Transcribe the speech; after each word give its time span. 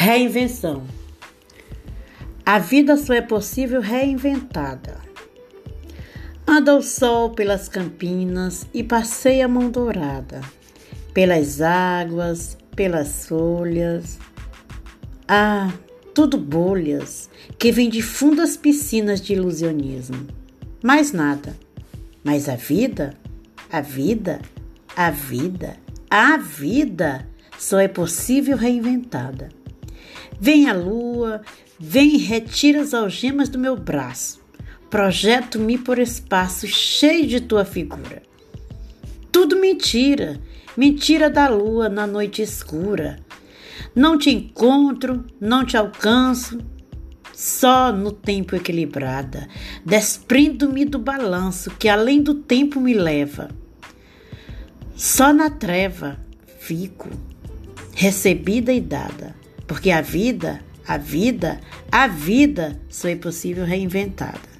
Reinvenção. 0.00 0.84
A 2.46 2.60
vida 2.60 2.96
só 2.96 3.14
é 3.14 3.20
possível 3.20 3.80
reinventada. 3.80 4.96
Anda 6.46 6.76
o 6.76 6.82
sol 6.82 7.30
pelas 7.30 7.68
campinas 7.68 8.64
e 8.72 8.84
passeia 8.84 9.46
a 9.46 9.48
mão 9.48 9.68
dourada, 9.68 10.40
pelas 11.12 11.60
águas, 11.60 12.56
pelas 12.76 13.26
folhas. 13.26 14.20
Ah, 15.26 15.72
tudo 16.14 16.38
bolhas 16.38 17.28
que 17.58 17.72
vêm 17.72 17.90
de 17.90 18.00
fundas 18.00 18.56
piscinas 18.56 19.20
de 19.20 19.32
ilusionismo. 19.32 20.28
Mais 20.80 21.10
nada. 21.10 21.56
Mas 22.22 22.48
a 22.48 22.54
vida, 22.54 23.14
a 23.68 23.80
vida, 23.80 24.40
a 24.94 25.10
vida, 25.10 25.76
a 26.08 26.36
vida 26.36 27.28
só 27.58 27.80
é 27.80 27.88
possível 27.88 28.56
reinventada. 28.56 29.57
Vem 30.40 30.68
a 30.68 30.72
lua, 30.72 31.42
vem 31.78 32.14
e 32.14 32.18
retira 32.18 32.80
as 32.80 32.94
algemas 32.94 33.48
do 33.48 33.58
meu 33.58 33.76
braço. 33.76 34.40
Projeto-me 34.88 35.76
por 35.76 35.98
espaço 35.98 36.66
cheio 36.66 37.26
de 37.26 37.40
tua 37.40 37.64
figura. 37.64 38.22
Tudo 39.30 39.58
mentira, 39.58 40.40
mentira 40.76 41.28
da 41.28 41.48
lua 41.48 41.88
na 41.88 42.06
noite 42.06 42.40
escura. 42.40 43.18
Não 43.94 44.16
te 44.16 44.30
encontro, 44.30 45.24
não 45.40 45.64
te 45.64 45.76
alcanço, 45.76 46.58
só 47.32 47.92
no 47.92 48.10
tempo 48.10 48.56
equilibrada, 48.56 49.48
desprindo-me 49.84 50.84
do 50.84 50.98
balanço 50.98 51.70
que 51.70 51.88
além 51.88 52.22
do 52.22 52.34
tempo 52.34 52.80
me 52.80 52.94
leva. 52.94 53.48
Só 54.96 55.32
na 55.32 55.50
treva 55.50 56.18
fico, 56.58 57.08
recebida 57.94 58.72
e 58.72 58.80
dada 58.80 59.37
porque 59.78 59.92
a 59.92 60.00
vida, 60.00 60.60
a 60.88 60.98
vida, 60.98 61.60
a 61.92 62.08
vida 62.08 62.80
só 62.88 63.06
é 63.06 63.14
possível 63.14 63.64
reinventada. 63.64 64.57